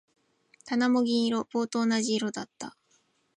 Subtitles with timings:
[0.65, 1.47] 棚も銀色。
[1.53, 2.75] 棒と同じ色だった。